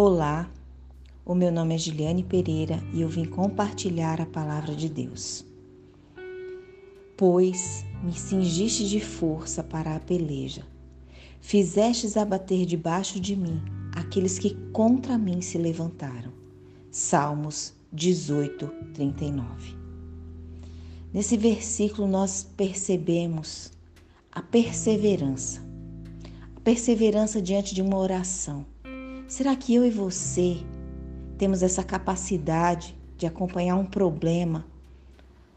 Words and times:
Olá, 0.00 0.48
o 1.26 1.34
meu 1.34 1.50
nome 1.50 1.74
é 1.74 1.78
Giliane 1.78 2.22
Pereira 2.22 2.80
e 2.94 3.00
eu 3.00 3.08
vim 3.08 3.24
compartilhar 3.24 4.20
a 4.20 4.26
palavra 4.26 4.72
de 4.72 4.88
Deus. 4.88 5.44
Pois 7.16 7.84
me 8.00 8.12
cingiste 8.12 8.88
de 8.88 9.00
força 9.00 9.60
para 9.60 9.96
a 9.96 9.98
peleja, 9.98 10.62
fizestes 11.40 12.16
abater 12.16 12.64
debaixo 12.64 13.18
de 13.18 13.34
mim 13.34 13.60
aqueles 13.92 14.38
que 14.38 14.54
contra 14.70 15.18
mim 15.18 15.40
se 15.40 15.58
levantaram. 15.58 16.32
Salmos 16.92 17.74
18, 17.92 18.68
39. 18.94 19.76
Nesse 21.12 21.36
versículo 21.36 22.06
nós 22.06 22.48
percebemos 22.56 23.72
a 24.30 24.42
perseverança, 24.42 25.60
a 26.54 26.60
perseverança 26.60 27.42
diante 27.42 27.74
de 27.74 27.82
uma 27.82 27.98
oração 27.98 28.64
Será 29.28 29.54
que 29.54 29.74
eu 29.74 29.84
e 29.84 29.90
você 29.90 30.56
temos 31.36 31.62
essa 31.62 31.84
capacidade 31.84 32.96
de 33.14 33.26
acompanhar 33.26 33.76
um 33.76 33.84
problema, 33.84 34.64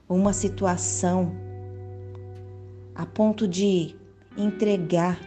uma 0.09 0.33
situação, 0.33 1.31
a 2.93 3.05
ponto 3.05 3.47
de 3.47 3.95
entregar 4.35 5.21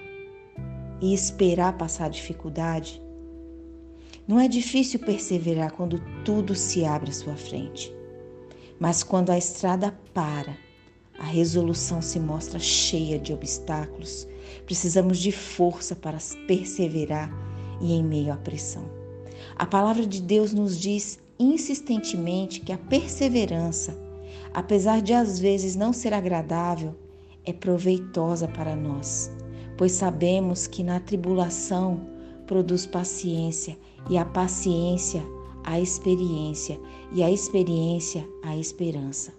e 1.00 1.14
esperar 1.14 1.78
passar 1.78 2.04
a 2.04 2.10
dificuldade? 2.10 3.00
Não 4.28 4.38
é 4.38 4.46
difícil 4.46 5.00
perseverar 5.00 5.72
quando 5.72 5.98
tudo 6.22 6.54
se 6.54 6.84
abre 6.84 7.08
à 7.08 7.14
sua 7.14 7.36
frente. 7.36 7.90
Mas 8.78 9.02
quando 9.02 9.30
a 9.30 9.38
estrada 9.38 9.98
para, 10.12 10.54
a 11.18 11.24
resolução 11.24 12.02
se 12.02 12.20
mostra 12.20 12.58
cheia 12.58 13.18
de 13.18 13.32
obstáculos. 13.32 14.28
Precisamos 14.66 15.18
de 15.18 15.32
força 15.32 15.96
para 15.96 16.18
perseverar 16.46 17.32
e 17.84 17.92
em 17.92 18.02
meio 18.02 18.32
à 18.32 18.36
pressão. 18.36 18.84
A 19.56 19.66
palavra 19.66 20.06
de 20.06 20.20
Deus 20.22 20.54
nos 20.54 20.80
diz 20.80 21.18
insistentemente 21.38 22.60
que 22.60 22.72
a 22.72 22.78
perseverança, 22.78 23.96
apesar 24.54 25.02
de 25.02 25.12
às 25.12 25.38
vezes 25.38 25.76
não 25.76 25.92
ser 25.92 26.14
agradável, 26.14 26.94
é 27.44 27.52
proveitosa 27.52 28.48
para 28.48 28.74
nós, 28.74 29.30
pois 29.76 29.92
sabemos 29.92 30.66
que 30.66 30.82
na 30.82 30.98
tribulação 30.98 32.00
produz 32.46 32.86
paciência, 32.86 33.76
e 34.08 34.16
a 34.16 34.24
paciência 34.24 35.22
a 35.62 35.80
experiência, 35.80 36.78
e 37.12 37.22
a 37.22 37.30
experiência 37.30 38.26
a 38.42 38.56
esperança. 38.56 39.32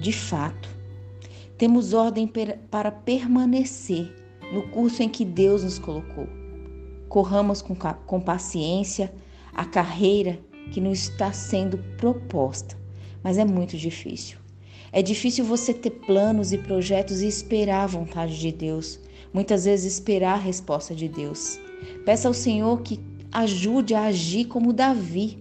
De 0.00 0.12
fato, 0.12 0.68
temos 1.56 1.92
ordem 1.92 2.30
para 2.70 2.90
permanecer 2.90 4.12
no 4.52 4.62
curso 4.70 5.02
em 5.02 5.08
que 5.08 5.24
Deus 5.24 5.62
nos 5.62 5.78
colocou 5.78 6.37
corramos 7.08 7.62
com, 7.62 7.74
com 7.74 8.20
paciência 8.20 9.12
a 9.54 9.64
carreira 9.64 10.38
que 10.72 10.80
nos 10.80 11.00
está 11.04 11.32
sendo 11.32 11.78
proposta, 11.96 12.76
mas 13.22 13.38
é 13.38 13.44
muito 13.44 13.76
difícil. 13.76 14.38
É 14.92 15.02
difícil 15.02 15.44
você 15.44 15.74
ter 15.74 15.90
planos 15.90 16.52
e 16.52 16.58
projetos 16.58 17.20
e 17.20 17.26
esperar 17.26 17.84
a 17.84 17.86
vontade 17.86 18.38
de 18.38 18.52
Deus, 18.52 19.00
muitas 19.32 19.64
vezes 19.64 19.94
esperar 19.94 20.34
a 20.34 20.42
resposta 20.42 20.94
de 20.94 21.08
Deus. 21.08 21.58
Peça 22.04 22.28
ao 22.28 22.34
Senhor 22.34 22.80
que 22.82 23.00
ajude 23.30 23.94
a 23.94 24.04
agir 24.04 24.46
como 24.46 24.72
Davi, 24.72 25.38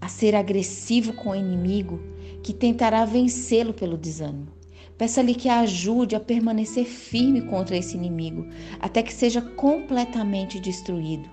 a 0.00 0.08
ser 0.08 0.34
agressivo 0.34 1.12
com 1.12 1.30
o 1.30 1.36
inimigo 1.36 2.00
que 2.42 2.52
tentará 2.52 3.04
vencê-lo 3.04 3.72
pelo 3.72 3.96
desânimo. 3.96 4.48
Peça-lhe 4.96 5.34
que 5.34 5.48
a 5.48 5.60
ajude 5.60 6.14
a 6.14 6.20
permanecer 6.20 6.84
firme 6.84 7.42
contra 7.42 7.76
esse 7.76 7.96
inimigo, 7.96 8.46
até 8.78 9.02
que 9.02 9.12
seja 9.12 9.40
completamente 9.40 10.60
destruído. 10.60 11.28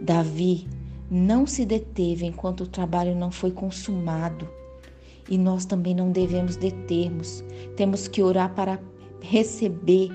Davi 0.00 0.66
não 1.10 1.46
se 1.46 1.66
deteve 1.66 2.24
enquanto 2.24 2.62
o 2.62 2.66
trabalho 2.66 3.14
não 3.14 3.30
foi 3.30 3.50
consumado. 3.50 4.48
E 5.28 5.36
nós 5.36 5.66
também 5.66 5.94
não 5.94 6.10
devemos 6.10 6.56
determos. 6.56 7.44
Temos 7.76 8.08
que 8.08 8.22
orar 8.22 8.54
para 8.54 8.80
receber 9.20 10.10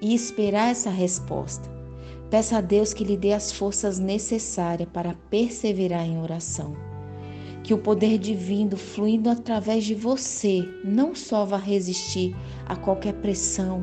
e 0.00 0.14
esperar 0.14 0.70
essa 0.70 0.88
resposta. 0.88 1.68
Peça 2.30 2.56
a 2.56 2.60
Deus 2.62 2.94
que 2.94 3.04
lhe 3.04 3.16
dê 3.16 3.34
as 3.34 3.52
forças 3.52 3.98
necessárias 3.98 4.88
para 4.90 5.14
perseverar 5.28 6.06
em 6.06 6.18
oração 6.18 6.93
que 7.64 7.72
o 7.72 7.78
poder 7.78 8.18
divino 8.18 8.76
fluindo 8.76 9.30
através 9.30 9.84
de 9.84 9.94
você 9.94 10.68
não 10.84 11.14
só 11.14 11.46
vá 11.46 11.56
resistir 11.56 12.36
a 12.66 12.76
qualquer 12.76 13.14
pressão, 13.14 13.82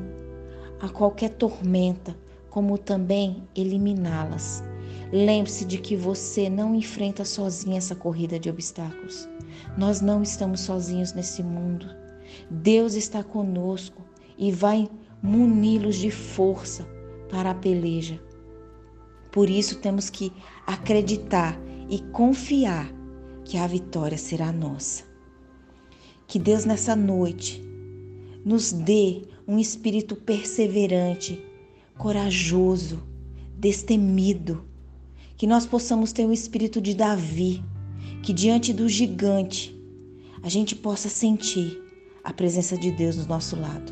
a 0.79 0.87
qualquer 0.87 1.31
tormenta, 1.31 2.15
como 2.51 2.77
também 2.77 3.43
eliminá-las. 3.55 4.63
Lembre-se 5.11 5.65
de 5.65 5.79
que 5.79 5.95
você 5.95 6.47
não 6.47 6.75
enfrenta 6.75 7.25
sozinho 7.25 7.75
essa 7.75 7.95
corrida 7.95 8.39
de 8.39 8.51
obstáculos. 8.51 9.27
Nós 9.75 9.99
não 9.99 10.21
estamos 10.21 10.61
sozinhos 10.61 11.13
nesse 11.13 11.41
mundo. 11.41 11.87
Deus 12.51 12.93
está 12.93 13.23
conosco 13.23 14.03
e 14.37 14.51
vai 14.51 14.87
muni-los 15.23 15.95
de 15.95 16.11
força 16.11 16.87
para 17.31 17.49
a 17.49 17.55
peleja. 17.55 18.21
Por 19.31 19.49
isso 19.49 19.79
temos 19.79 20.07
que 20.09 20.31
acreditar 20.67 21.59
e 21.89 21.99
confiar 22.11 23.00
que 23.51 23.57
a 23.57 23.67
vitória 23.67 24.17
será 24.17 24.49
nossa. 24.49 25.03
Que 26.25 26.39
Deus 26.39 26.63
nessa 26.63 26.95
noite 26.95 27.61
nos 28.45 28.71
dê 28.71 29.23
um 29.45 29.59
espírito 29.59 30.15
perseverante, 30.15 31.37
corajoso, 31.97 33.03
destemido, 33.57 34.63
que 35.35 35.45
nós 35.45 35.65
possamos 35.65 36.13
ter 36.13 36.25
o 36.25 36.31
espírito 36.31 36.79
de 36.79 36.93
Davi, 36.93 37.61
que 38.23 38.31
diante 38.31 38.71
do 38.71 38.87
gigante 38.87 39.77
a 40.41 40.47
gente 40.47 40.73
possa 40.73 41.09
sentir 41.09 41.77
a 42.23 42.31
presença 42.31 42.77
de 42.77 42.89
Deus 42.89 43.17
do 43.17 43.27
nosso 43.27 43.59
lado. 43.59 43.91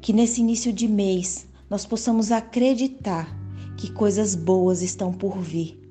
Que 0.00 0.12
nesse 0.12 0.42
início 0.42 0.72
de 0.72 0.86
mês 0.86 1.48
nós 1.68 1.84
possamos 1.84 2.30
acreditar 2.30 3.36
que 3.76 3.90
coisas 3.90 4.36
boas 4.36 4.80
estão 4.80 5.12
por 5.12 5.40
vir 5.40 5.85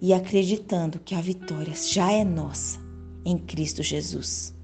e 0.00 0.12
acreditando 0.12 1.00
que 1.00 1.14
a 1.14 1.20
vitória 1.20 1.74
já 1.74 2.12
é 2.12 2.24
nossa 2.24 2.78
em 3.24 3.38
Cristo 3.38 3.82
Jesus. 3.82 4.54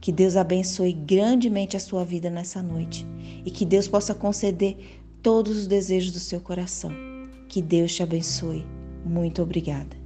Que 0.00 0.10
Deus 0.10 0.36
abençoe 0.36 0.92
grandemente 0.92 1.76
a 1.76 1.80
sua 1.80 2.04
vida 2.04 2.28
nessa 2.28 2.62
noite 2.62 3.06
e 3.44 3.50
que 3.50 3.64
Deus 3.64 3.86
possa 3.86 4.14
conceder 4.14 5.02
todos 5.22 5.56
os 5.56 5.66
desejos 5.66 6.12
do 6.12 6.18
seu 6.18 6.40
coração. 6.40 6.90
Que 7.48 7.62
Deus 7.62 7.94
te 7.94 8.02
abençoe. 8.02 8.66
Muito 9.04 9.42
obrigada. 9.42 10.01